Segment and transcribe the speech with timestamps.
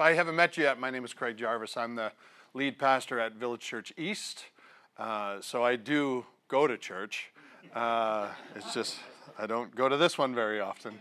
[0.00, 1.76] I haven't met you yet, my name is Craig Jarvis.
[1.76, 2.12] I'm the
[2.54, 4.44] lead pastor at Village Church East.
[4.96, 7.30] Uh, so I do go to church.
[7.74, 8.96] Uh, it's just,
[9.38, 10.98] I don't go to this one very often.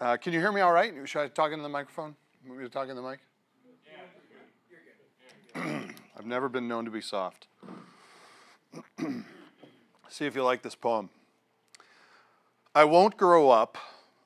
[0.00, 0.94] Uh, can you hear me all right?
[1.06, 2.14] Should I talk into the microphone?
[2.46, 3.18] Want me to the mic?
[6.16, 7.48] I've never been known to be soft.
[10.08, 11.10] See if you like this poem.
[12.76, 13.76] I won't grow up.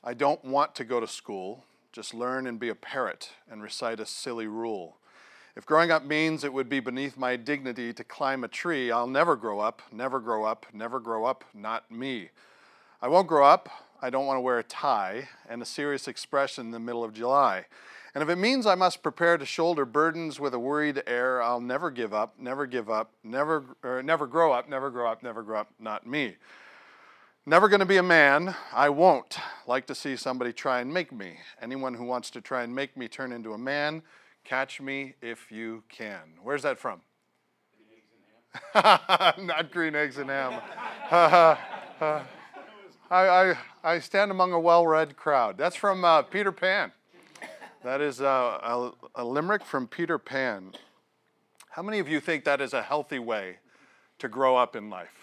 [0.05, 1.65] I don't want to go to school.
[1.93, 4.99] Just learn and be a parrot and recite a silly rule.
[5.57, 9.09] If growing up means it would be beneath my dignity to climb a tree, I'll
[9.09, 12.31] never grow up, never grow up, never grow up, not me.
[13.03, 13.69] I won't grow up.
[14.01, 17.13] I don't want to wear a tie and a serious expression in the middle of
[17.13, 17.67] July.
[18.15, 21.61] And if it means I must prepare to shoulder burdens with a worried air, I'll
[21.61, 25.43] never give up, never give up, never, er, never grow up, never grow up, never
[25.43, 26.37] grow up, not me.
[27.47, 28.55] Never going to be a man.
[28.71, 31.39] I won't like to see somebody try and make me.
[31.61, 34.03] Anyone who wants to try and make me turn into a man,
[34.45, 36.35] catch me if you can.
[36.43, 37.01] Where's that from?
[38.75, 40.61] Not green eggs and ham.
[41.11, 41.57] I,
[43.11, 45.57] I, I stand among a well read crowd.
[45.57, 46.93] That's from uh, Peter Pan.
[47.83, 50.75] That is uh, a, a limerick from Peter Pan.
[51.71, 53.57] How many of you think that is a healthy way
[54.19, 55.20] to grow up in life?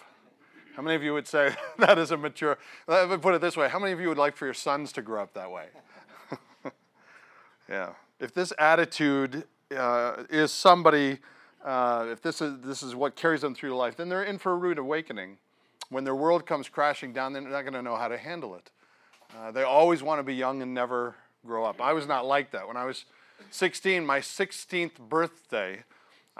[0.78, 2.56] How many of you would say that is a mature?
[2.86, 4.92] Let me put it this way: How many of you would like for your sons
[4.92, 5.66] to grow up that way?
[7.68, 7.94] yeah.
[8.20, 9.42] If this attitude
[9.76, 11.18] uh, is somebody,
[11.64, 14.52] uh, if this is this is what carries them through life, then they're in for
[14.52, 15.38] a rude awakening.
[15.90, 18.70] When their world comes crashing down, they're not going to know how to handle it.
[19.36, 21.80] Uh, they always want to be young and never grow up.
[21.80, 22.68] I was not like that.
[22.68, 23.04] When I was
[23.50, 25.82] 16, my 16th birthday,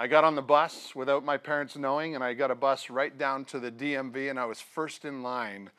[0.01, 3.17] I got on the bus without my parents knowing, and I got a bus right
[3.19, 5.71] down to the DMV, and I was first in line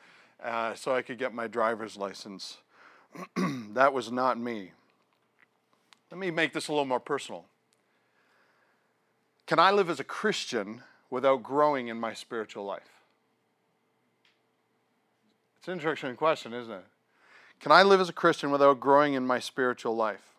[0.44, 2.58] uh, so I could get my driver's license.
[3.72, 4.72] that was not me.
[6.10, 7.46] Let me make this a little more personal.
[9.46, 13.00] Can I live as a Christian without growing in my spiritual life?
[15.58, 16.84] It's an interesting question, isn't it?
[17.58, 20.34] Can I live as a Christian without growing in my spiritual life?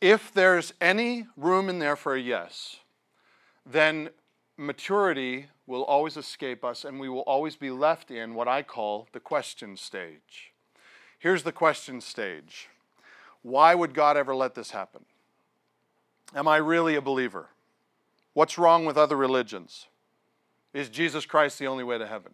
[0.00, 2.76] If there's any room in there for a yes,
[3.66, 4.10] then
[4.56, 9.08] maturity will always escape us and we will always be left in what I call
[9.12, 10.52] the question stage.
[11.18, 12.68] Here's the question stage
[13.42, 15.04] Why would God ever let this happen?
[16.34, 17.48] Am I really a believer?
[18.32, 19.86] What's wrong with other religions?
[20.72, 22.32] Is Jesus Christ the only way to heaven?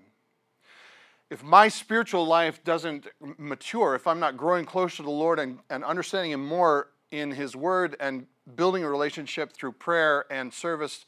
[1.29, 3.07] If my spiritual life doesn't
[3.39, 7.31] mature, if I'm not growing closer to the Lord and, and understanding Him more in
[7.31, 8.27] His Word and
[8.57, 11.05] building a relationship through prayer and service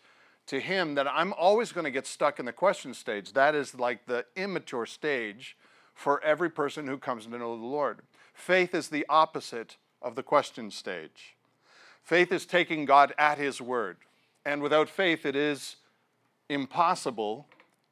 [0.47, 3.33] to Him that I'm always going to get stuck in the question stage.
[3.33, 5.57] That is like the immature stage
[5.95, 8.01] for every person who comes to know the Lord.
[8.35, 11.37] Faith is the opposite of the question stage.
[12.03, 13.99] Faith is taking God at His word.
[14.45, 15.77] And without faith, it is
[16.49, 17.47] impossible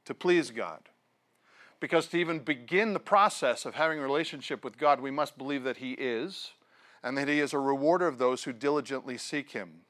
[0.04, 0.80] to please God.
[1.78, 5.62] Because to even begin the process of having a relationship with God, we must believe
[5.64, 6.50] that He is,
[7.02, 9.82] and that He is a rewarder of those who diligently seek Him.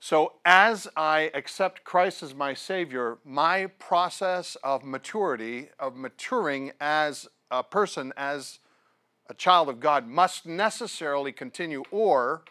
[0.00, 7.26] So, as I accept Christ as my Savior, my process of maturity, of maturing as
[7.50, 8.60] a person, as
[9.28, 12.42] a child of God, must necessarily continue, or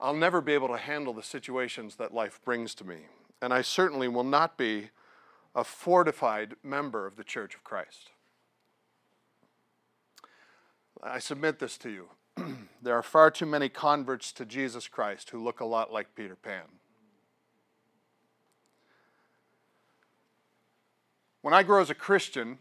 [0.00, 3.06] I'll never be able to handle the situations that life brings to me.
[3.40, 4.90] And I certainly will not be
[5.54, 8.10] a fortified member of the Church of Christ.
[11.02, 12.08] I submit this to you.
[12.82, 16.36] there are far too many converts to Jesus Christ who look a lot like Peter
[16.36, 16.64] Pan.
[21.42, 22.58] When I grow as a Christian,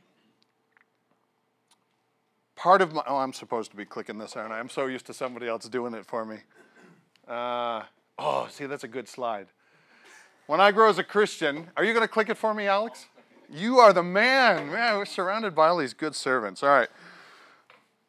[2.55, 4.59] part of my oh, I'm supposed to be clicking this, aren't I?
[4.59, 6.37] I'm so used to somebody else doing it for me.
[7.27, 7.83] Uh,
[8.19, 9.47] oh, see, that's a good slide.
[10.47, 13.07] When I grow as a Christian, are you going to click it for me, Alex?
[13.49, 14.71] You are the man.
[14.71, 16.61] Man, we're surrounded by all these good servants.
[16.61, 16.89] All right.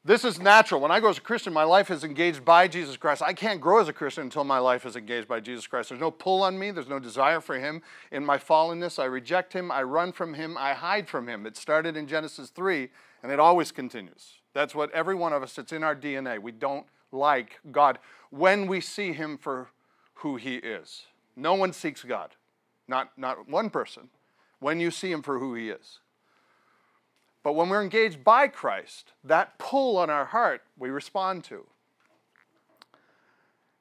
[0.06, 0.80] This is natural.
[0.80, 3.22] When I grow as a Christian, my life is engaged by Jesus Christ.
[3.22, 5.88] I can't grow as a Christian until my life is engaged by Jesus Christ.
[5.88, 7.82] There's no pull on me, there's no desire for Him.
[8.12, 11.44] In my fallenness, I reject Him, I run from Him, I hide from Him.
[11.44, 12.88] It started in Genesis 3,
[13.24, 14.34] and it always continues.
[14.54, 16.41] That's what every one of us, it's in our DNA.
[16.41, 17.98] We don't like God
[18.30, 19.70] when we see Him for
[20.14, 21.02] who He is.
[21.34, 22.36] No one seeks God,
[22.86, 24.09] not, not one person,
[24.60, 25.98] when you see Him for who He is.
[27.47, 31.65] But when we're engaged by Christ, that pull on our heart we respond to.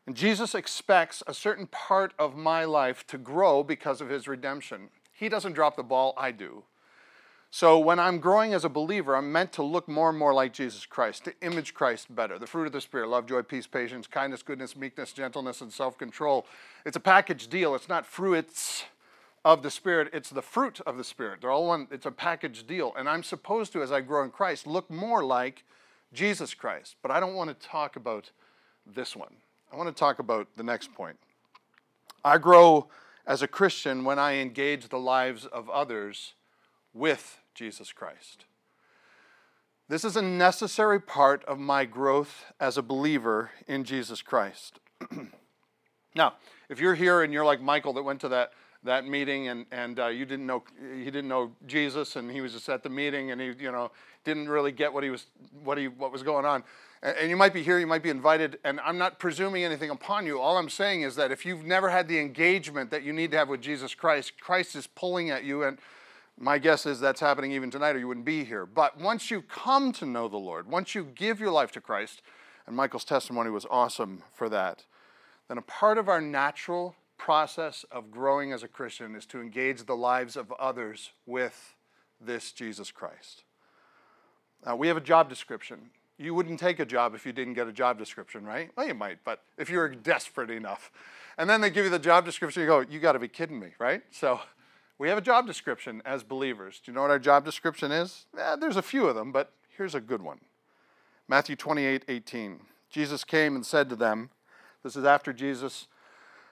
[0.06, 4.90] And Jesus expects a certain part of my life to grow because of his redemption.
[5.12, 6.62] He doesn't drop the ball, I do.
[7.50, 10.54] So when I'm growing as a believer, I'm meant to look more and more like
[10.54, 12.38] Jesus Christ, to image Christ better.
[12.38, 15.98] The fruit of the Spirit love, joy, peace, patience, kindness, goodness, meekness, gentleness, and self
[15.98, 16.46] control.
[16.86, 17.74] It's a package deal.
[17.74, 18.84] It's not fruits
[19.45, 21.39] of the Spirit, it's the fruit of the Spirit.
[21.39, 22.92] They're all one, it's a package deal.
[22.97, 25.63] And I'm supposed to, as I grow in Christ, look more like
[26.12, 26.95] Jesus Christ.
[27.03, 28.31] But I don't want to talk about
[28.88, 29.36] this one.
[29.71, 31.18] I want to talk about the next point.
[32.24, 32.88] I grow
[33.27, 36.33] as a Christian when I engage the lives of others
[36.92, 38.45] with Jesus Christ.
[39.88, 44.80] This is a necessary part of my growth as a believer in Jesus Christ.
[46.15, 46.33] now,
[46.68, 48.51] if you're here and you're like Michael that went to that,
[48.86, 50.64] that meeting and, and uh, you didn't know
[50.96, 53.92] he didn't know Jesus and he was just at the meeting and he you know
[54.24, 55.28] didn't really get what he was
[55.64, 56.64] what he what was going on
[57.04, 59.90] and, and you might be here you might be invited and I'm not presuming anything
[59.90, 63.12] upon you all I'm saying is that if you've never had the engagement that you
[63.12, 65.78] need to have with Jesus Christ Christ is pulling at you and
[66.38, 68.66] my guess is that's happening even tonight, or you wouldn't be here.
[68.66, 72.22] But once you come to know the Lord, once you give your life to Christ,
[72.68, 74.84] and Michael's testimony was awesome for that,
[75.48, 79.84] then a part of our natural process of growing as a Christian is to engage
[79.84, 81.76] the lives of others with
[82.20, 83.44] this Jesus Christ.
[84.66, 85.90] Now, we have a job description.
[86.18, 88.70] You wouldn't take a job if you didn't get a job description, right?
[88.76, 90.92] Well, you might, but if you're desperate enough.
[91.38, 93.60] And then they give you the job description, you go, you got to be kidding
[93.60, 94.02] me, right?
[94.12, 94.40] So
[94.98, 96.82] we have a job description as believers.
[96.84, 98.26] Do you know what our job description is?
[98.38, 100.40] Eh, there's a few of them, but here's a good one
[101.28, 102.62] Matthew 28 18.
[102.90, 104.30] Jesus came and said to them,
[104.84, 105.88] This is after Jesus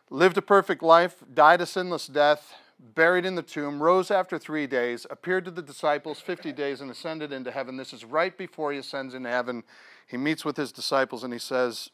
[0.09, 4.67] lived a perfect life, died a sinless death, buried in the tomb, rose after three
[4.67, 7.77] days, appeared to the disciples 50 days, and ascended into heaven.
[7.77, 9.63] This is right before he ascends into heaven.
[10.07, 11.89] He meets with his disciples and he says,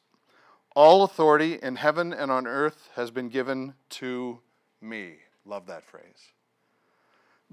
[0.75, 4.39] All authority in heaven and on earth has been given to
[4.81, 5.17] me.
[5.45, 6.33] Love that phrase.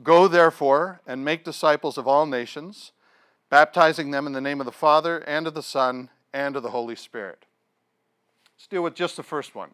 [0.03, 2.93] Go therefore and make disciples of all nations,
[3.49, 6.71] baptizing them in the name of the Father and of the Son and of the
[6.71, 7.47] Holy Spirit.
[8.57, 9.71] Let's deal with just the first one.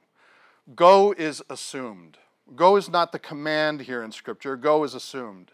[0.75, 2.19] Go is assumed.
[2.55, 5.53] Go is not the command here in Scripture, go is assumed.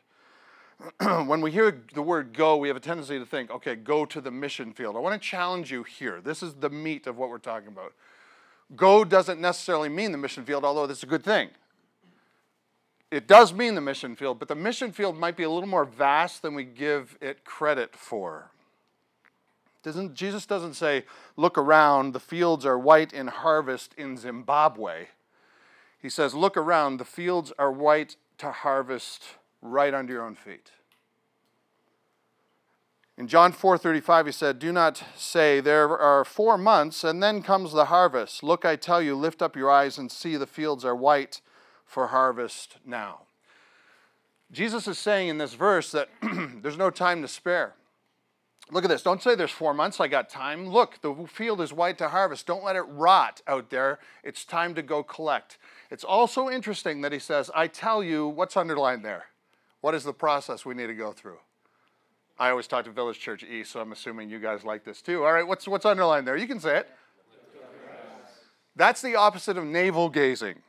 [1.26, 4.20] when we hear the word go, we have a tendency to think, okay, go to
[4.20, 4.96] the mission field.
[4.96, 6.20] I want to challenge you here.
[6.20, 7.94] This is the meat of what we're talking about.
[8.76, 11.50] Go doesn't necessarily mean the mission field, although that's a good thing
[13.10, 15.84] it does mean the mission field, but the mission field might be a little more
[15.84, 18.50] vast than we give it credit for.
[19.82, 21.04] Doesn't, Jesus doesn't say,
[21.36, 25.06] Look around, the fields are white in harvest in Zimbabwe.
[26.00, 29.22] He says, Look around, the fields are white to harvest
[29.62, 30.72] right under your own feet.
[33.16, 37.72] In John 4:35 he said, "Do not say there are 4 months and then comes
[37.72, 38.44] the harvest.
[38.44, 41.40] Look, I tell you, lift up your eyes and see the fields are white
[41.84, 43.22] for harvest now.
[44.52, 46.08] Jesus is saying in this verse that
[46.62, 47.74] there's no time to spare.
[48.70, 49.02] Look at this.
[49.02, 50.68] Don't say there's four months, I got time.
[50.68, 52.46] Look, the field is white to harvest.
[52.46, 53.98] Don't let it rot out there.
[54.22, 55.58] It's time to go collect.
[55.90, 59.26] It's also interesting that he says, I tell you, what's underlined there?
[59.80, 61.38] What is the process we need to go through?
[62.38, 65.24] I always talk to Village Church East, so I'm assuming you guys like this too.
[65.24, 66.36] All right, what's, what's underlined there?
[66.36, 66.88] You can say it.
[68.76, 70.62] That's the opposite of navel gazing.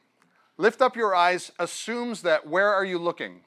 [0.57, 3.41] Lift up your eyes assumes that where are you looking?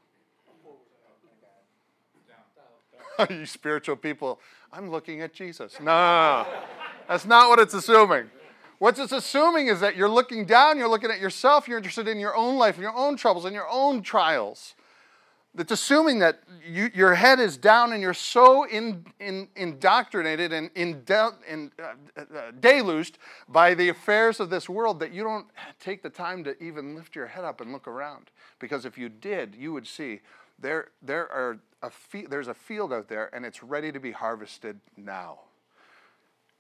[3.31, 4.41] you spiritual people,
[4.73, 5.79] I'm looking at Jesus.
[5.81, 6.47] No,
[7.09, 8.31] that's not what it's assuming.
[8.79, 12.19] What it's assuming is that you're looking down, you're looking at yourself, you're interested in
[12.19, 14.75] your own life, and your own troubles, and your own trials.
[15.57, 20.71] It's assuming that you, your head is down and you're so in, in, indoctrinated and
[20.75, 21.03] in,
[21.47, 21.83] in, uh,
[22.17, 22.25] uh,
[22.59, 25.47] deluged by the affairs of this world that you don't
[25.79, 28.31] take the time to even lift your head up and look around.
[28.59, 30.21] Because if you did, you would see
[30.63, 31.91] there, there are a
[32.29, 35.41] there's a field out there and it's ready to be harvested now.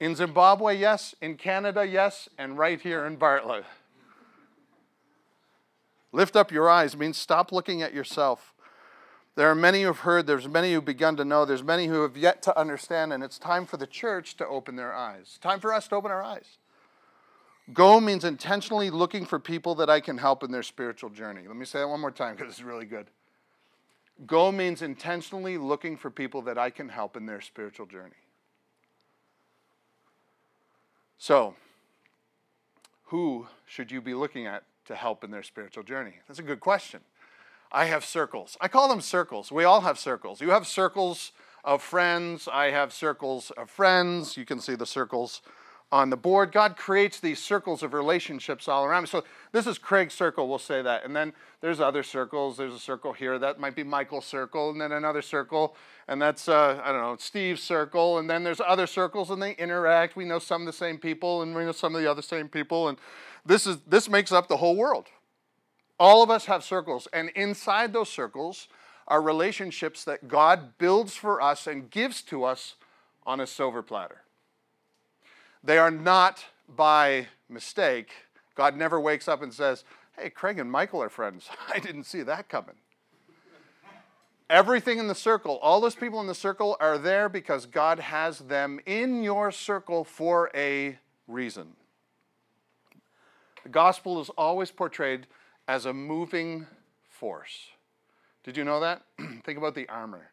[0.00, 1.14] In Zimbabwe, yes.
[1.22, 2.28] In Canada, yes.
[2.36, 3.64] And right here in Bartlett.
[6.10, 8.52] Lift up your eyes means stop looking at yourself
[9.34, 12.16] there are many who've heard, there's many who've begun to know, there's many who have
[12.16, 15.38] yet to understand, and it's time for the church to open their eyes.
[15.40, 16.58] Time for us to open our eyes.
[17.72, 21.42] Go means intentionally looking for people that I can help in their spiritual journey.
[21.46, 23.06] Let me say that one more time because it's really good.
[24.26, 28.14] Go means intentionally looking for people that I can help in their spiritual journey.
[31.18, 31.54] So,
[33.04, 36.14] who should you be looking at to help in their spiritual journey?
[36.26, 37.00] That's a good question.
[37.70, 38.56] I have circles.
[38.60, 39.50] I call them circles.
[39.50, 40.40] We all have circles.
[40.40, 41.32] You have circles
[41.64, 42.48] of friends.
[42.52, 44.36] I have circles of friends.
[44.36, 45.42] You can see the circles
[45.92, 46.50] on the board.
[46.50, 49.02] God creates these circles of relationships all around.
[49.02, 49.08] me.
[49.08, 51.04] So this is Craig's circle, we'll say that.
[51.04, 52.56] And then there's other circles.
[52.56, 53.38] There's a circle here.
[53.38, 54.70] That might be Michael's circle.
[54.70, 55.76] And then another circle.
[56.08, 58.18] And that's, uh, I don't know, Steve's circle.
[58.18, 60.16] And then there's other circles and they interact.
[60.16, 62.48] We know some of the same people and we know some of the other same
[62.48, 62.88] people.
[62.88, 62.96] And
[63.44, 65.08] this, is, this makes up the whole world.
[66.00, 67.06] All of us have circles.
[67.12, 68.66] And inside those circles
[69.06, 72.76] are relationships that God builds for us and gives to us
[73.26, 74.21] on a silver platter.
[75.64, 78.10] They are not by mistake.
[78.54, 79.84] God never wakes up and says,
[80.18, 81.48] Hey, Craig and Michael are friends.
[81.74, 82.76] I didn't see that coming.
[84.50, 88.40] Everything in the circle, all those people in the circle are there because God has
[88.40, 91.68] them in your circle for a reason.
[93.62, 95.26] The gospel is always portrayed
[95.66, 96.66] as a moving
[97.08, 97.68] force.
[98.44, 99.02] Did you know that?
[99.44, 100.32] Think about the armor.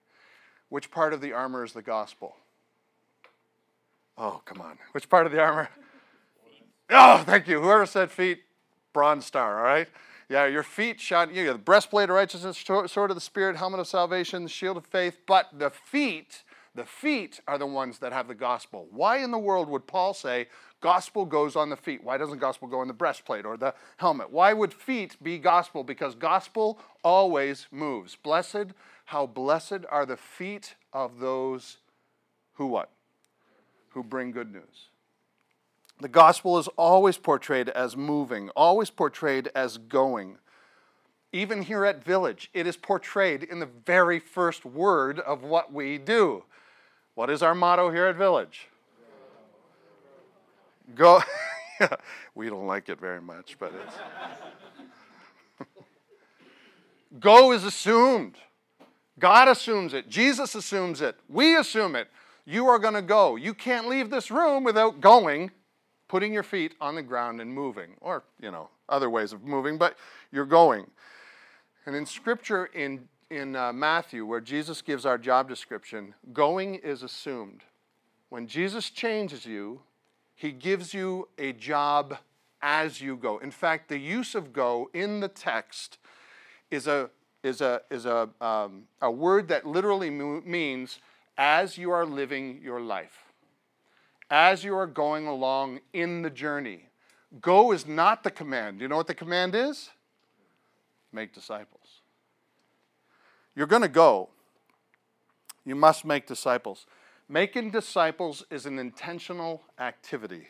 [0.67, 2.36] Which part of the armor is the gospel?
[4.19, 4.77] Oh, come on.
[4.91, 5.69] Which part of the armor?
[6.89, 7.61] Oh, thank you.
[7.61, 8.41] Whoever said feet,
[8.91, 9.88] bronze star, all right?
[10.27, 13.79] Yeah, your feet shot, you know, the breastplate of righteousness, sword of the Spirit, helmet
[13.79, 15.17] of salvation, shield of faith.
[15.25, 16.43] But the feet,
[16.75, 18.88] the feet are the ones that have the gospel.
[18.91, 20.47] Why in the world would Paul say
[20.81, 22.03] gospel goes on the feet?
[22.03, 24.31] Why doesn't gospel go on the breastplate or the helmet?
[24.31, 25.83] Why would feet be gospel?
[25.83, 28.15] Because gospel always moves.
[28.15, 28.73] Blessed,
[29.05, 31.77] how blessed are the feet of those
[32.53, 32.91] who what?
[33.91, 34.89] Who bring good news.
[36.01, 40.38] The gospel is always portrayed as moving, always portrayed as going.
[41.31, 45.98] Even here at Village, it is portrayed in the very first word of what we
[45.98, 46.43] do.
[47.15, 48.67] What is our motto here at Village?
[50.96, 51.22] Go.
[52.36, 53.96] we don't like it very much, but it's.
[57.19, 58.36] Go is assumed.
[59.19, 60.10] God assumes it.
[60.10, 61.17] Jesus assumes it.
[61.27, 62.08] We assume it.
[62.49, 63.35] You are going to go.
[63.35, 65.51] You can't leave this room without going,
[66.07, 69.77] putting your feet on the ground and moving, or, you know, other ways of moving,
[69.77, 69.95] but
[70.31, 70.89] you're going.
[71.85, 77.03] And in scripture in, in uh, Matthew, where Jesus gives our job description, going is
[77.03, 77.61] assumed.
[78.29, 79.81] When Jesus changes you,
[80.33, 82.17] he gives you a job
[82.63, 83.37] as you go.
[83.37, 85.99] In fact, the use of go in the text
[86.71, 87.11] is a,
[87.43, 90.97] is a, is a, um, a word that literally means
[91.39, 93.31] as you are living your life,
[94.29, 96.84] as you are going along in the journey.
[97.39, 98.81] Go is not the command.
[98.81, 99.89] You know what the command is?
[101.13, 102.01] Make disciples.
[103.55, 104.29] You're going to go.
[105.65, 106.86] You must make disciples.
[107.29, 110.48] Making disciples is an intentional activity.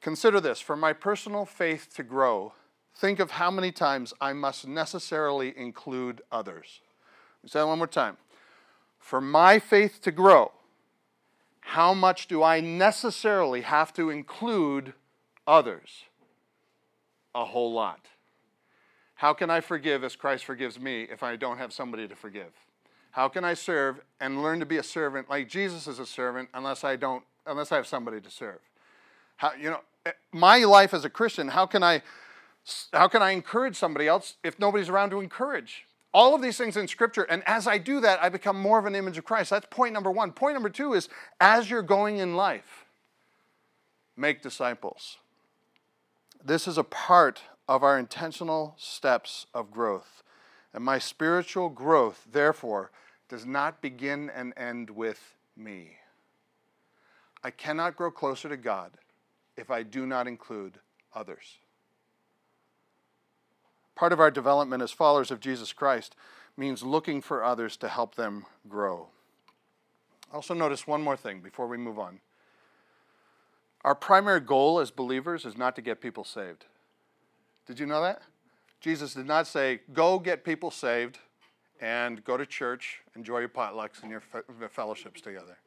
[0.00, 2.52] Consider this for my personal faith to grow,
[2.96, 6.80] think of how many times I must necessarily include others.
[7.46, 8.16] Say that one more time
[8.98, 10.52] for my faith to grow,
[11.60, 14.94] how much do I necessarily have to include
[15.46, 16.04] others?
[17.34, 18.06] A whole lot.
[19.16, 22.52] How can I forgive as Christ forgives me if I don't have somebody to forgive?
[23.10, 26.48] How can I serve and learn to be a servant like Jesus is a servant
[26.54, 28.60] unless I don't unless I have somebody to serve?
[29.36, 32.02] How you know eh, my life as a Christian, how can I
[32.92, 35.87] how can I encourage somebody else if nobody's around to encourage?
[36.12, 37.24] All of these things in Scripture.
[37.24, 39.50] And as I do that, I become more of an image of Christ.
[39.50, 40.32] That's point number one.
[40.32, 41.08] Point number two is
[41.40, 42.86] as you're going in life,
[44.16, 45.18] make disciples.
[46.44, 50.22] This is a part of our intentional steps of growth.
[50.72, 52.90] And my spiritual growth, therefore,
[53.28, 55.96] does not begin and end with me.
[57.42, 58.92] I cannot grow closer to God
[59.56, 60.78] if I do not include
[61.14, 61.58] others.
[63.98, 66.14] Part of our development as followers of Jesus Christ
[66.56, 69.08] means looking for others to help them grow.
[70.32, 72.20] Also, notice one more thing before we move on.
[73.82, 76.66] Our primary goal as believers is not to get people saved.
[77.66, 78.22] Did you know that?
[78.80, 81.18] Jesus did not say, go get people saved
[81.80, 84.22] and go to church, enjoy your potlucks and your
[84.68, 85.58] fellowships together.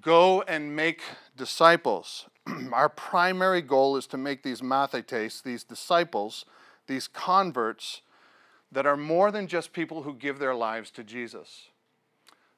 [0.00, 1.02] Go and make
[1.36, 2.26] disciples.
[2.72, 6.44] Our primary goal is to make these mathetes, these disciples,
[6.86, 8.02] these converts
[8.72, 11.68] that are more than just people who give their lives to Jesus.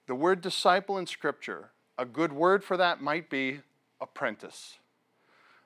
[0.06, 3.61] The word disciple in Scripture, a good word for that might be
[4.00, 4.78] apprentice.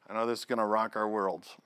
[0.09, 1.57] I know this is going to rock our worlds.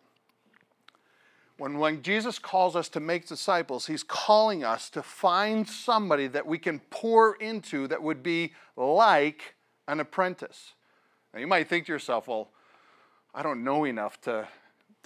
[1.58, 6.46] When, when Jesus calls us to make disciples, he's calling us to find somebody that
[6.46, 9.54] we can pour into that would be like
[9.88, 10.74] an apprentice.
[11.32, 12.50] Now, you might think to yourself, well,
[13.34, 14.48] I don't know enough to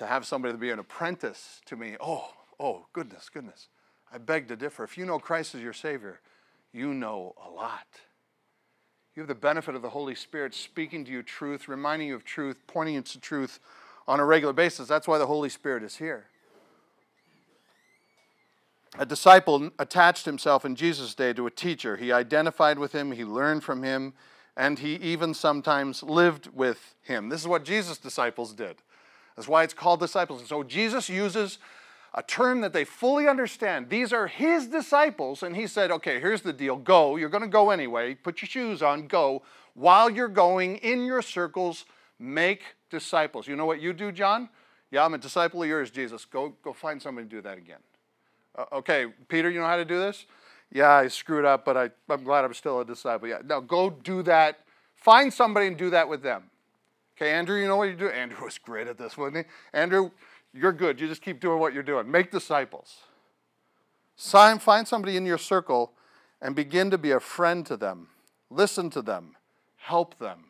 [0.00, 3.68] to have somebody to be an apprentice to me, oh, oh, goodness, goodness.
[4.10, 4.82] I beg to differ.
[4.82, 6.20] If you know Christ as your Savior,
[6.72, 7.86] you know a lot.
[9.14, 12.24] You have the benefit of the Holy Spirit speaking to you truth, reminding you of
[12.24, 13.60] truth, pointing you to truth
[14.08, 14.88] on a regular basis.
[14.88, 16.24] That's why the Holy Spirit is here.
[18.98, 21.98] A disciple attached himself in Jesus' day to a teacher.
[21.98, 24.14] He identified with him, he learned from him,
[24.56, 27.28] and he even sometimes lived with him.
[27.28, 28.76] This is what Jesus' disciples did.
[29.40, 30.40] That's why it's called disciples.
[30.40, 31.56] And so Jesus uses
[32.12, 33.88] a term that they fully understand.
[33.88, 37.16] These are his disciples, and he said, Okay, here's the deal go.
[37.16, 38.14] You're going to go anyway.
[38.14, 39.40] Put your shoes on, go.
[39.72, 41.86] While you're going in your circles,
[42.18, 43.48] make disciples.
[43.48, 44.50] You know what you do, John?
[44.90, 46.26] Yeah, I'm a disciple of yours, Jesus.
[46.26, 47.78] Go, go find somebody to do that again.
[48.54, 50.26] Uh, okay, Peter, you know how to do this?
[50.70, 53.26] Yeah, I screwed up, but I, I'm glad I'm still a disciple.
[53.26, 54.58] Yeah, now go do that.
[54.96, 56.49] Find somebody and do that with them.
[57.20, 58.08] Okay, Andrew, you know what you do?
[58.08, 59.52] Andrew was great at this, wasn't he?
[59.74, 60.10] Andrew,
[60.54, 60.98] you're good.
[60.98, 62.10] You just keep doing what you're doing.
[62.10, 62.96] Make disciples.
[64.16, 65.92] Sign, Find somebody in your circle
[66.40, 68.08] and begin to be a friend to them.
[68.48, 69.36] Listen to them.
[69.76, 70.44] Help them.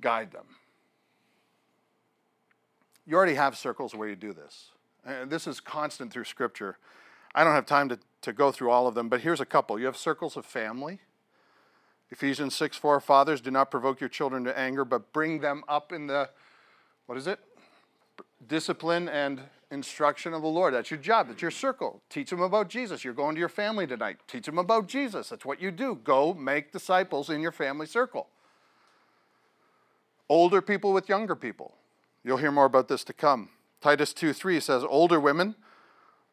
[0.00, 0.46] Guide them.
[3.06, 4.70] You already have circles where you do this.
[5.04, 6.78] And this is constant through Scripture.
[7.34, 9.78] I don't have time to, to go through all of them, but here's a couple.
[9.78, 11.00] You have circles of family.
[12.10, 15.92] Ephesians 6 4 Fathers, do not provoke your children to anger, but bring them up
[15.92, 16.30] in the,
[17.06, 17.38] what is it?
[18.46, 20.72] Discipline and instruction of the Lord.
[20.72, 21.28] That's your job.
[21.28, 22.00] That's your circle.
[22.08, 23.04] Teach them about Jesus.
[23.04, 24.16] You're going to your family tonight.
[24.26, 25.28] Teach them about Jesus.
[25.28, 26.00] That's what you do.
[26.02, 28.28] Go make disciples in your family circle.
[30.28, 31.74] Older people with younger people.
[32.24, 33.50] You'll hear more about this to come.
[33.80, 35.54] Titus 2 3 says, Older women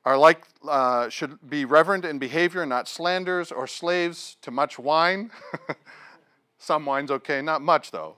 [0.06, 5.32] are like, uh, should be reverent in behavior, not slanders or slaves to much wine.
[6.60, 8.16] Some wine's okay, not much though.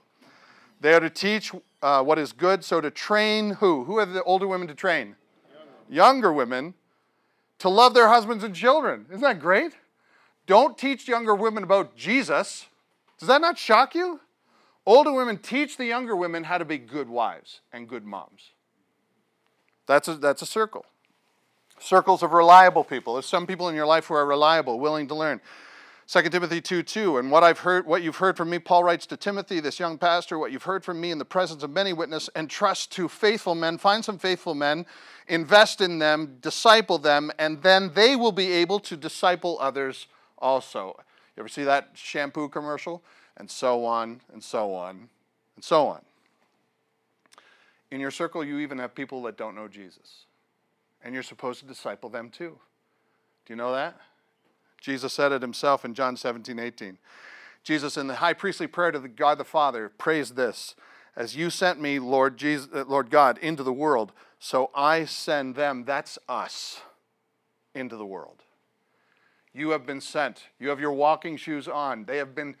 [0.80, 1.52] They are to teach
[1.82, 3.84] uh, what is good, so to train who?
[3.84, 5.16] Who are the older women to train?
[5.88, 5.94] Younger.
[5.94, 6.74] younger women
[7.58, 9.06] to love their husbands and children.
[9.08, 9.72] Isn't that great?
[10.46, 12.66] Don't teach younger women about Jesus.
[13.18, 14.20] Does that not shock you?
[14.86, 18.52] Older women teach the younger women how to be good wives and good moms.
[19.86, 20.86] That's a, that's a circle.
[21.80, 23.14] Circles of reliable people.
[23.14, 25.40] There's some people in your life who are reliable, willing to learn.
[26.08, 29.04] 2 Timothy 2 2, and what I've heard, what you've heard from me, Paul writes
[29.06, 31.92] to Timothy, this young pastor, what you've heard from me in the presence of many
[31.92, 33.76] witnesses, and trust to faithful men.
[33.76, 34.86] Find some faithful men,
[35.26, 40.06] invest in them, disciple them, and then they will be able to disciple others
[40.38, 40.98] also.
[41.36, 43.02] You ever see that shampoo commercial?
[43.36, 45.10] And so on, and so on,
[45.56, 46.00] and so on.
[47.90, 50.24] In your circle, you even have people that don't know Jesus.
[51.02, 52.58] And you're supposed to disciple them too.
[53.46, 53.98] Do you know that?
[54.80, 56.98] Jesus said it himself in John 17, 18.
[57.64, 60.74] Jesus, in the high priestly prayer to the God the Father, prays this
[61.16, 65.56] As you sent me, Lord, Jesus, uh, Lord God, into the world, so I send
[65.56, 66.80] them, that's us,
[67.74, 68.42] into the world.
[69.52, 70.44] You have been sent.
[70.60, 72.04] You have your walking shoes on.
[72.04, 72.54] They have been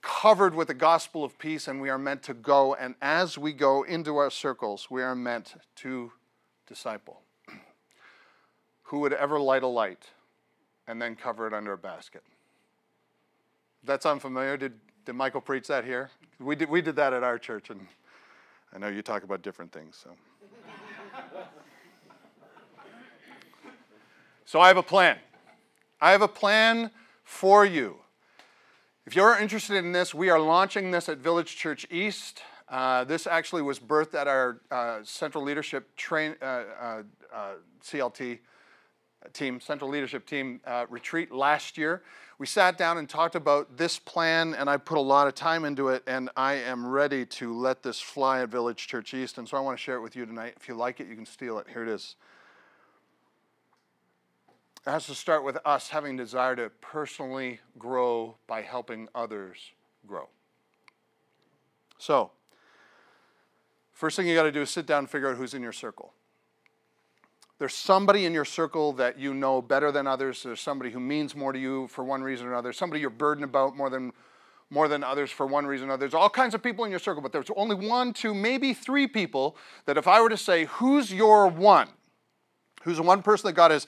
[0.00, 2.74] covered with the gospel of peace, and we are meant to go.
[2.74, 6.12] And as we go into our circles, we are meant to
[6.66, 7.23] disciple.
[8.84, 10.10] Who would ever light a light
[10.86, 12.22] and then cover it under a basket?
[13.82, 14.56] That's unfamiliar.
[14.56, 16.10] Did, did Michael preach that here?
[16.38, 17.86] We did, we did that at our church, and
[18.74, 20.02] I know you talk about different things.
[20.02, 20.10] So.
[24.44, 25.18] so I have a plan.
[26.00, 26.90] I have a plan
[27.22, 27.96] for you.
[29.06, 32.42] If you're interested in this, we are launching this at Village Church East.
[32.68, 38.38] Uh, this actually was birthed at our uh, Central Leadership train, uh, uh, uh CLT
[39.32, 42.02] team, Central Leadership Team uh, retreat last year.
[42.38, 45.64] We sat down and talked about this plan, and I put a lot of time
[45.64, 49.38] into it, and I am ready to let this fly at Village Church East.
[49.38, 50.54] And so I want to share it with you tonight.
[50.56, 51.66] If you like it, you can steal it.
[51.72, 52.16] Here it is.
[54.86, 59.70] It has to start with us having desire to personally grow by helping others
[60.06, 60.28] grow.
[61.98, 62.32] So,
[63.92, 65.72] first thing you got to do is sit down and figure out who's in your
[65.72, 66.12] circle.
[67.58, 70.42] There's somebody in your circle that you know better than others.
[70.42, 72.72] There's somebody who means more to you for one reason or another.
[72.72, 74.12] Somebody you're burdened about more than
[74.70, 76.00] more than others for one reason or another.
[76.00, 79.06] There's all kinds of people in your circle, but there's only one, two, maybe three
[79.06, 81.88] people that if I were to say, who's your one?
[82.82, 83.86] Who's the one person that God has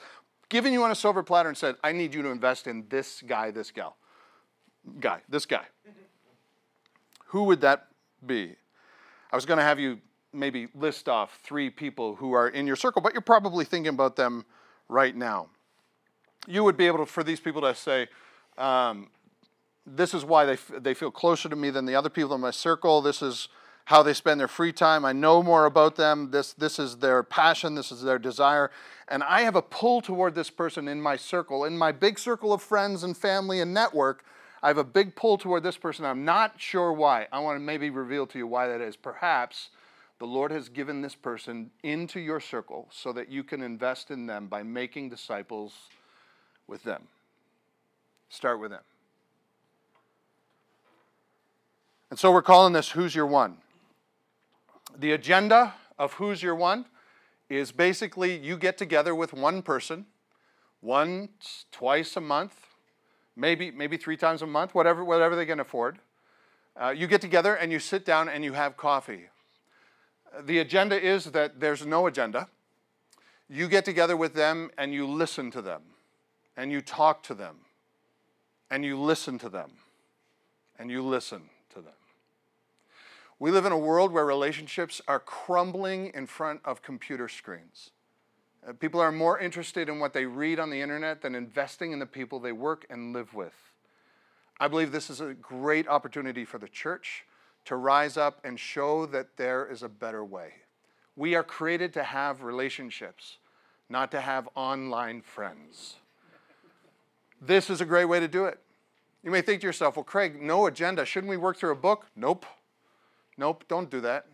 [0.49, 3.23] given you on a silver platter and said, I need you to invest in this
[3.27, 3.97] guy, this gal,
[5.01, 5.65] guy, this guy.
[7.27, 7.89] Who would that
[8.25, 8.55] be?
[9.33, 9.99] I was going to have you
[10.37, 14.17] maybe list off three people who are in your circle, but you're probably thinking about
[14.17, 14.45] them
[14.89, 15.49] right now.
[16.47, 18.09] You would be able to, for these people to say,
[18.57, 19.09] um,
[19.87, 22.41] this is why they, f- they feel closer to me than the other people in
[22.41, 23.01] my circle.
[23.01, 23.49] This is
[23.87, 25.05] how they spend their free time.
[25.05, 26.31] I know more about them.
[26.33, 28.71] This, this is their passion, this is their desire.
[29.09, 32.53] And I have a pull toward this person in my circle, in my big circle
[32.53, 34.25] of friends and family and network.
[34.63, 36.05] I have a big pull toward this person.
[36.05, 37.29] I'm not sure why.
[37.31, 38.97] I want to maybe reveal to you why that is.
[38.97, 39.71] Perhaps
[40.19, 44.27] the Lord has given this person into your circle so that you can invest in
[44.27, 45.75] them by making disciples
[46.67, 47.03] with them.
[48.29, 48.83] Start with them.
[52.11, 53.59] And so we're calling this Who's Your One?
[54.99, 56.87] The agenda of Who's Your One
[57.49, 60.07] is basically you get together with one person
[60.81, 62.55] once, twice a month,
[63.35, 65.99] maybe, maybe three times a month, whatever, whatever they can afford.
[66.81, 69.27] Uh, you get together and you sit down and you have coffee.
[70.45, 72.49] The agenda is that there's no agenda.
[73.49, 75.83] You get together with them and you listen to them,
[76.57, 77.57] and you talk to them,
[78.71, 79.71] and you listen to them,
[80.79, 81.43] and you listen
[81.75, 81.95] to them.
[83.39, 87.91] We live in a world where relationships are crumbling in front of computer screens.
[88.67, 91.99] Uh, people are more interested in what they read on the internet than investing in
[91.99, 93.55] the people they work and live with.
[94.59, 97.25] I believe this is a great opportunity for the church
[97.67, 100.55] to rise up and show that there is a better way.
[101.17, 103.39] We are created to have relationships,
[103.89, 105.97] not to have online friends.
[107.41, 108.59] This is a great way to do it.
[109.23, 111.05] You may think to yourself, well, Craig, no agenda.
[111.05, 112.07] Shouldn't we work through a book?
[112.15, 112.47] Nope.
[113.37, 114.27] Nope, don't do that.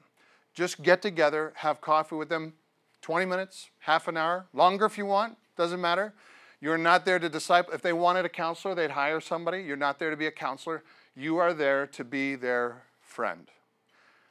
[0.54, 2.52] Just get together, have coffee with them,
[3.00, 6.12] 20 minutes, half an hour, longer if you want, doesn't matter.
[6.60, 7.72] You're not there to disciple.
[7.72, 9.62] If they wanted a counselor, they'd hire somebody.
[9.62, 10.84] You're not there to be a counselor.
[11.16, 13.46] You are there to be their friend.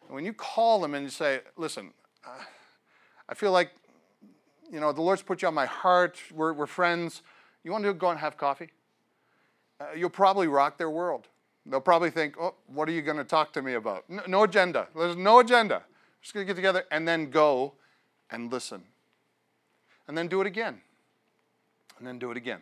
[0.05, 1.93] And when you call them and you say, listen,
[2.25, 2.43] uh,
[3.29, 3.71] I feel like,
[4.71, 6.17] you know, the Lord's put you on my heart.
[6.33, 7.21] We're, we're friends.
[7.63, 8.69] You want to go and have coffee?
[9.79, 11.27] Uh, you'll probably rock their world.
[11.65, 14.09] They'll probably think, oh, what are you going to talk to me about?
[14.09, 14.87] No, no agenda.
[14.95, 15.83] There's no agenda.
[16.21, 17.73] Just going to get together and then go
[18.29, 18.83] and listen.
[20.07, 20.81] And then do it again.
[21.97, 22.61] And then do it again.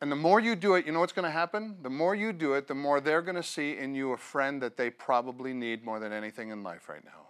[0.00, 1.76] And the more you do it, you know what's going to happen?
[1.82, 4.62] The more you do it, the more they're going to see in you a friend
[4.62, 7.26] that they probably need more than anything in life right now.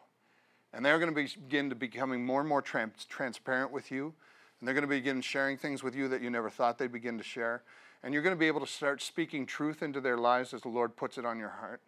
[0.74, 4.12] And they're going to begin to becoming more and more trans- transparent with you.
[4.61, 7.16] And they're going to begin sharing things with you that you never thought they'd begin
[7.16, 7.62] to share.
[8.02, 10.68] And you're going to be able to start speaking truth into their lives as the
[10.68, 11.81] Lord puts it on your heart.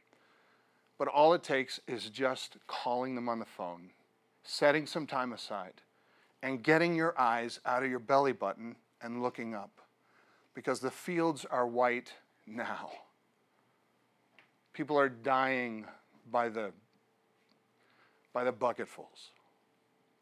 [0.99, 3.91] But all it takes is just calling them on the phone
[4.45, 5.75] setting some time aside,
[6.43, 9.80] and getting your eyes out of your belly button and looking up
[10.61, 12.13] because the fields are white
[12.47, 12.91] now.
[14.75, 15.87] People are dying
[16.31, 16.71] by the,
[18.35, 19.31] by the bucketfuls.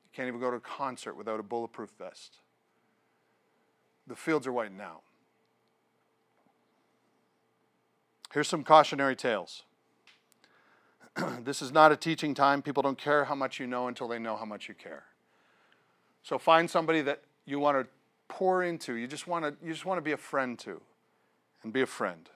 [0.05, 2.37] You can't even go to a concert without a bulletproof vest.
[4.07, 5.01] The fields are white now.
[8.33, 9.65] Here's some cautionary tales.
[11.43, 12.63] this is not a teaching time.
[12.63, 15.03] People don't care how much you know until they know how much you care.
[16.23, 17.89] So find somebody that you want to
[18.29, 18.95] pour into.
[18.95, 20.81] You just want to you just want to be a friend to
[21.63, 22.29] and be a friend.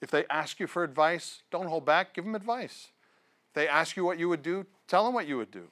[0.00, 2.88] If they ask you for advice, don't hold back, give them advice.
[3.48, 5.68] If they ask you what you would do, tell them what you would do.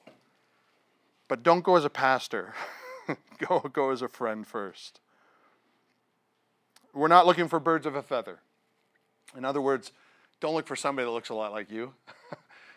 [1.29, 2.55] But don't go as a pastor.
[3.49, 5.01] go go as a friend first.
[6.93, 8.41] We're not looking for birds of a feather.
[9.37, 9.93] In other words,
[10.41, 11.95] don't look for somebody that looks a lot like you.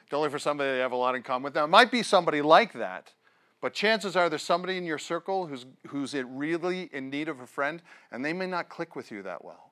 [0.10, 1.56] Don't look for somebody that you have a lot in common with.
[1.56, 3.14] Now, it might be somebody like that,
[3.62, 7.48] but chances are there's somebody in your circle who's, who's really in need of a
[7.48, 9.72] friend, and they may not click with you that well.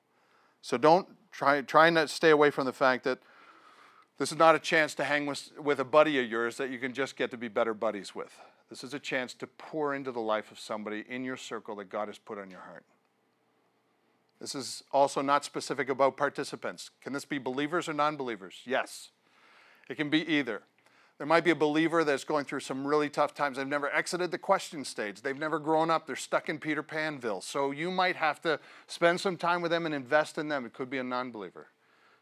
[0.60, 3.18] So don't try, try not stay away from the fact that
[4.18, 6.78] this is not a chance to hang with, with a buddy of yours that you
[6.78, 8.38] can just get to be better buddies with.
[8.68, 11.88] This is a chance to pour into the life of somebody in your circle that
[11.88, 12.84] God has put on your heart.
[14.40, 16.90] This is also not specific about participants.
[17.00, 18.60] Can this be believers or non believers?
[18.64, 19.10] Yes.
[19.88, 20.62] It can be either.
[21.18, 23.56] There might be a believer that's going through some really tough times.
[23.56, 25.20] They've never exited the question stage.
[25.20, 26.06] They've never grown up.
[26.06, 27.42] They're stuck in Peter Panville.
[27.42, 30.64] So you might have to spend some time with them and invest in them.
[30.64, 31.66] It could be a non believer,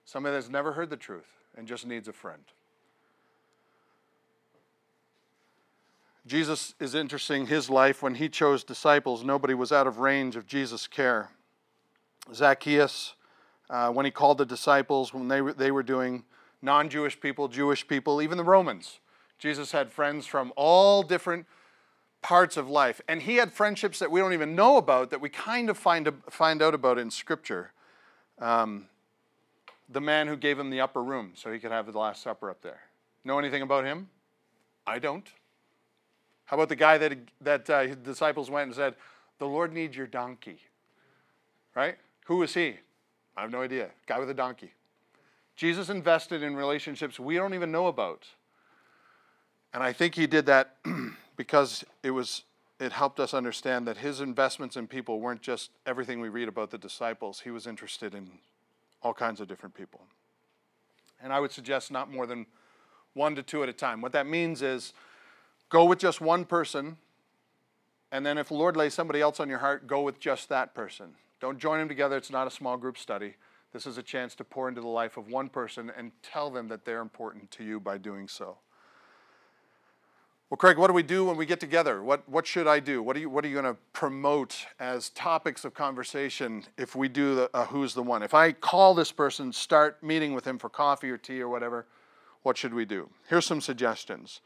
[0.06, 2.42] somebody that's never heard the truth and just needs a friend.
[6.26, 7.46] Jesus is interesting.
[7.46, 11.30] His life, when he chose disciples, nobody was out of range of Jesus' care.
[12.34, 13.14] Zacchaeus,
[13.70, 16.24] uh, when he called the disciples, when they were, they were doing
[16.62, 19.00] non Jewish people, Jewish people, even the Romans.
[19.38, 21.46] Jesus had friends from all different
[22.22, 23.00] parts of life.
[23.06, 26.10] And he had friendships that we don't even know about that we kind of find,
[26.28, 27.72] find out about in Scripture.
[28.38, 28.86] Um,
[29.88, 32.50] the man who gave him the upper room so he could have the Last Supper
[32.50, 32.80] up there.
[33.24, 34.08] Know anything about him?
[34.86, 35.28] I don't.
[36.46, 38.94] How about the guy that, that uh, his disciples went and said,
[39.38, 40.58] The Lord needs your donkey?
[41.74, 41.96] Right?
[42.26, 42.76] Who was he?
[43.36, 43.90] I have no idea.
[44.06, 44.72] Guy with a donkey.
[45.56, 48.26] Jesus invested in relationships we don't even know about.
[49.72, 50.76] And I think he did that
[51.36, 52.42] because it was
[52.78, 56.70] it helped us understand that his investments in people weren't just everything we read about
[56.70, 57.40] the disciples.
[57.40, 58.28] He was interested in
[59.02, 60.02] all kinds of different people.
[61.22, 62.44] And I would suggest not more than
[63.14, 64.02] one to two at a time.
[64.02, 64.92] What that means is
[65.70, 66.98] go with just one person,
[68.12, 70.74] and then if the Lord lays somebody else on your heart, go with just that
[70.74, 71.14] person.
[71.40, 72.18] Don't join them together.
[72.18, 73.36] It's not a small group study.
[73.76, 76.66] This is a chance to pour into the life of one person and tell them
[76.68, 78.56] that they're important to you by doing so.
[80.48, 82.02] Well, Craig, what do we do when we get together?
[82.02, 83.02] What, what should I do?
[83.02, 87.06] What are you, what are you going to promote as topics of conversation if we
[87.08, 88.22] do the uh, Who's the One?
[88.22, 91.84] If I call this person, start meeting with him for coffee or tea or whatever,
[92.44, 93.10] what should we do?
[93.28, 94.40] Here's some suggestions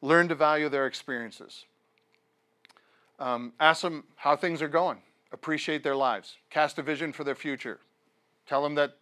[0.00, 1.66] learn to value their experiences.
[3.18, 7.34] Um, ask them how things are going, appreciate their lives, cast a vision for their
[7.34, 7.78] future.
[8.46, 8.96] Tell them that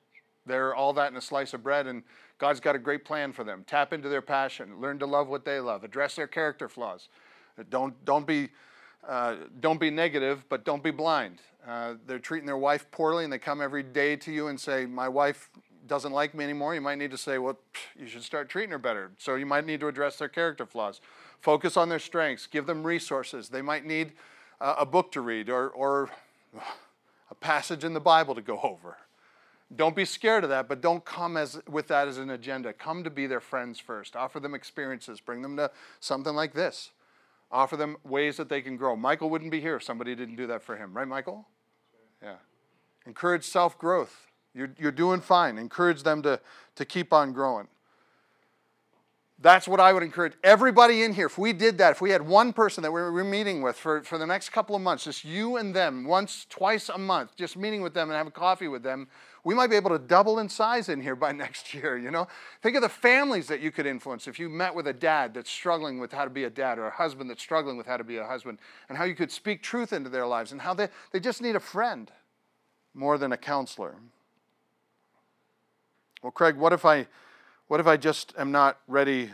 [0.46, 2.02] they're all that in a slice of bread and
[2.42, 3.62] God's got a great plan for them.
[3.68, 4.81] Tap into their passion.
[4.81, 5.85] Learn to love what they love.
[5.85, 7.09] Address their character flaws.
[7.70, 8.48] Don't, don't, be,
[9.09, 11.38] uh, don't be negative, but don't be blind.
[11.64, 14.87] Uh, they're treating their wife poorly, and they come every day to you and say,
[14.87, 15.50] My wife
[15.87, 16.74] doesn't like me anymore.
[16.74, 17.59] You might need to say, Well,
[17.96, 19.12] you should start treating her better.
[19.18, 21.00] So you might need to address their character flaws.
[21.40, 22.48] Focus on their strengths.
[22.48, 23.50] Give them resources.
[23.50, 24.14] They might need
[24.61, 26.11] uh, a book to read or, or
[27.31, 28.96] a passage in the Bible to go over.
[29.76, 32.72] Don't be scared of that, but don't come as, with that as an agenda.
[32.72, 34.16] Come to be their friends first.
[34.16, 35.20] Offer them experiences.
[35.20, 36.90] Bring them to something like this.
[37.50, 38.96] Offer them ways that they can grow.
[38.96, 41.46] Michael wouldn't be here if somebody didn't do that for him, right, Michael?
[42.22, 42.37] Yeah.
[43.06, 44.26] Encourage self growth.
[44.54, 45.58] You're, you're doing fine.
[45.58, 46.40] Encourage them to,
[46.76, 47.68] to keep on growing.
[49.42, 51.26] That's what I would encourage everybody in here.
[51.26, 54.02] If we did that, if we had one person that we were meeting with for,
[54.02, 57.56] for the next couple of months, just you and them, once, twice a month, just
[57.56, 59.08] meeting with them and having coffee with them,
[59.44, 62.28] we might be able to double in size in here by next year, you know?
[62.62, 65.50] Think of the families that you could influence if you met with a dad that's
[65.50, 68.05] struggling with how to be a dad or a husband that's struggling with how to
[68.05, 70.88] be a husband and how you could speak truth into their lives and how they,
[71.12, 72.11] they just need a friend
[72.94, 73.96] more than a counselor.
[76.22, 77.07] Well, Craig, what if I
[77.68, 79.31] what if I just am not ready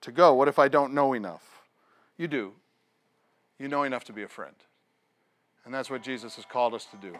[0.00, 0.32] to go?
[0.32, 1.62] What if I don't know enough?
[2.16, 2.54] You do.
[3.58, 4.54] You know enough to be a friend.
[5.64, 7.18] And that's what Jesus has called us to do.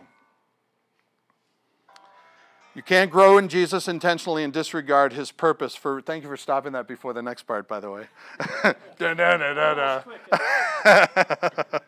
[2.76, 6.02] You can't grow in Jesus intentionally and disregard his purpose for.
[6.02, 8.04] Thank you for stopping that before the next part, by the way.
[8.98, 10.02] da, da, da, da, da.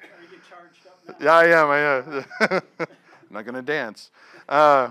[1.21, 1.69] yeah, I am.
[1.69, 2.25] I am.
[2.41, 2.63] I'm
[3.31, 4.11] not going to dance.
[4.49, 4.89] Uh,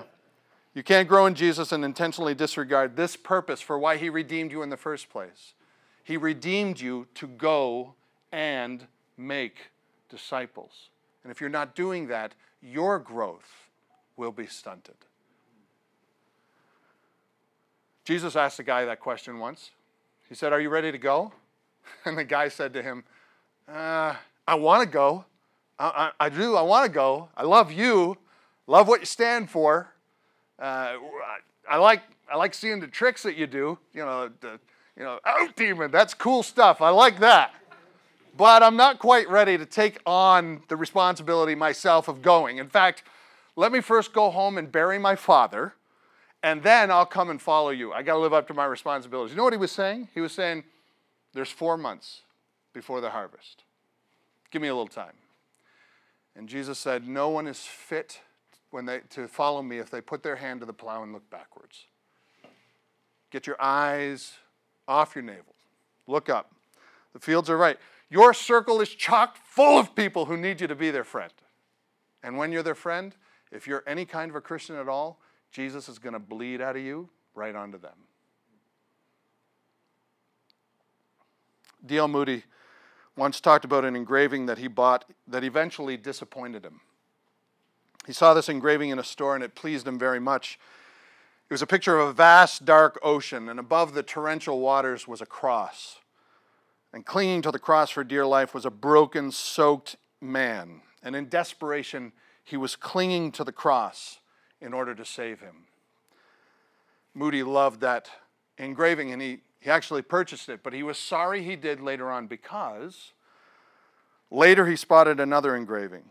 [0.75, 4.61] you can't grow in Jesus and intentionally disregard this purpose for why He redeemed you
[4.61, 5.53] in the first place.
[6.03, 7.95] He redeemed you to go
[8.31, 8.85] and
[9.17, 9.71] make
[10.09, 10.89] disciples.
[11.23, 13.71] And if you're not doing that, your growth
[14.15, 14.93] will be stunted.
[18.07, 19.71] Jesus asked a guy that question once.
[20.29, 21.33] He said, Are you ready to go?
[22.05, 23.03] And the guy said to him,
[23.67, 24.15] uh,
[24.47, 25.25] I want to go.
[25.77, 26.55] I, I, I do.
[26.55, 27.27] I want to go.
[27.35, 28.17] I love you.
[28.65, 29.93] Love what you stand for.
[30.57, 30.93] Uh,
[31.69, 33.77] I like I like seeing the tricks that you do.
[33.93, 34.57] You know, the,
[34.97, 35.91] you know, out demon.
[35.91, 36.81] That's cool stuff.
[36.81, 37.53] I like that.
[38.37, 42.57] But I'm not quite ready to take on the responsibility myself of going.
[42.57, 43.03] In fact,
[43.57, 45.73] let me first go home and bury my father,
[46.43, 47.93] and then I'll come and follow you.
[47.93, 49.31] I got to live up to my responsibilities.
[49.31, 50.09] You know what he was saying?
[50.13, 50.63] He was saying,
[51.33, 52.21] "There's four months
[52.73, 53.63] before the harvest.
[54.51, 55.15] Give me a little time."
[56.35, 58.21] And Jesus said, "No one is fit."
[58.71, 61.29] when they, to follow me if they put their hand to the plow and look
[61.29, 61.85] backwards.
[63.31, 64.33] Get your eyes
[64.87, 65.55] off your navel.
[66.07, 66.51] Look up.
[67.13, 67.77] The fields are right.
[68.09, 71.33] Your circle is chock full of people who need you to be their friend.
[72.23, 73.15] And when you're their friend,
[73.51, 75.19] if you're any kind of a Christian at all,
[75.57, 77.95] Jesus is going to bleed out of you right onto them.
[81.83, 82.07] D.L.
[82.07, 82.43] Moody
[83.15, 86.81] once talked about an engraving that he bought that eventually disappointed him.
[88.05, 90.59] He saw this engraving in a store and it pleased him very much.
[91.49, 95.21] It was a picture of a vast, dark ocean, and above the torrential waters was
[95.21, 95.97] a cross.
[96.93, 100.81] And clinging to the cross for dear life was a broken, soaked man.
[101.01, 102.11] And in desperation,
[102.43, 104.19] he was clinging to the cross
[104.61, 105.65] in order to save him.
[107.13, 108.09] Moody loved that
[108.57, 112.27] engraving and he, he actually purchased it, but he was sorry he did later on
[112.27, 113.13] because
[114.29, 116.03] later he spotted another engraving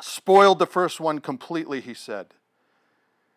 [0.00, 2.28] spoiled the first one completely, he said.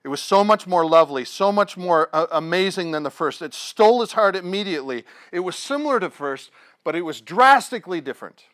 [0.04, 3.42] It was so much more lovely, so much more uh, amazing than the first.
[3.42, 5.04] It stole his heart immediately.
[5.32, 6.50] It was similar to first,
[6.84, 8.46] but it was drastically different.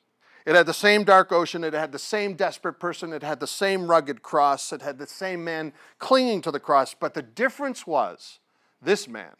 [0.45, 3.47] It had the same dark ocean, it had the same desperate person, it had the
[3.47, 7.87] same rugged cross, it had the same man clinging to the cross, but the difference
[7.87, 8.39] was
[8.81, 9.35] this man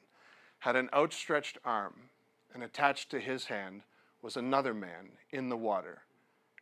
[0.60, 2.10] had an outstretched arm,
[2.54, 3.82] and attached to his hand
[4.22, 6.04] was another man in the water,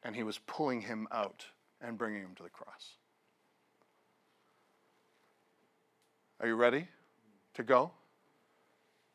[0.03, 1.45] and he was pulling him out
[1.79, 2.95] and bringing him to the cross.
[6.39, 6.87] Are you ready
[7.53, 7.91] to go?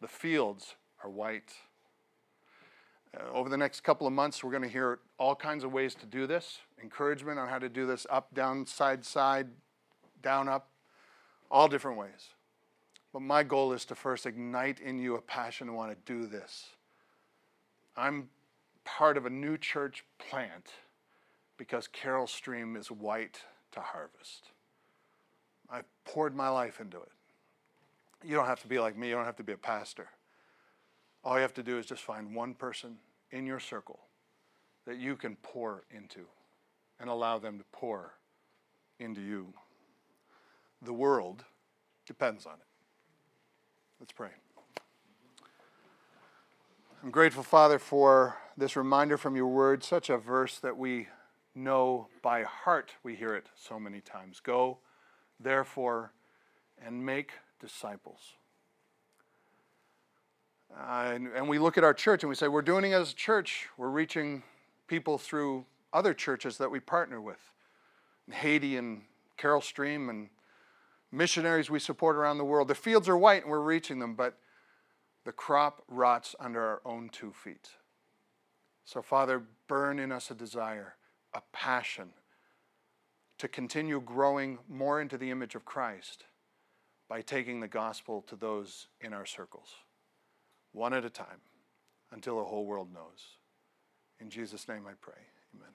[0.01, 1.53] The fields are white.
[3.17, 5.95] Uh, over the next couple of months, we're going to hear all kinds of ways
[5.95, 9.49] to do this encouragement on how to do this up, down, side, side,
[10.23, 10.69] down, up,
[11.51, 12.31] all different ways.
[13.13, 16.27] But my goal is to first ignite in you a passion to want to do
[16.27, 16.67] this.
[17.97, 18.29] I'm
[18.85, 20.71] part of a new church plant
[21.57, 23.41] because Carol Stream is white
[23.73, 24.51] to harvest.
[25.71, 27.11] I've poured my life into it.
[28.23, 30.09] You don't have to be like me, you don't have to be a pastor.
[31.25, 32.99] All you have to do is just find one person
[33.31, 34.01] in your circle
[34.87, 36.27] that you can pour into
[37.01, 38.15] and allow them to pour
[38.99, 39.53] into you.
[40.83, 41.45] The world
[42.07, 42.67] depends on it.
[44.01, 44.31] Let's pray.
[47.03, 51.09] I'm grateful, Father, for this reminder from your word, such a verse that we
[51.55, 52.95] know by heart.
[53.03, 54.41] We hear it so many times.
[54.41, 54.79] Go,
[55.39, 56.13] therefore,
[56.85, 58.35] and make disciples.
[60.75, 63.13] Uh, and, and we look at our church and we say, we're doing it as
[63.13, 63.69] a church.
[63.77, 64.43] We're reaching
[64.87, 67.41] people through other churches that we partner with.
[68.27, 69.03] In Haiti and
[69.37, 70.29] Carol Stream and
[71.13, 72.69] missionaries we support around the world.
[72.69, 74.39] The fields are white and we're reaching them, but
[75.25, 77.71] the crop rots under our own two feet.
[78.85, 80.95] So, Father, burn in us a desire,
[81.35, 82.11] a passion
[83.39, 86.25] to continue growing more into the image of Christ
[87.09, 89.69] by taking the gospel to those in our circles,
[90.77, 91.41] one at a time,
[92.13, 93.39] until the whole world knows.
[94.21, 95.23] In Jesus' name I pray.
[95.55, 95.73] Amen.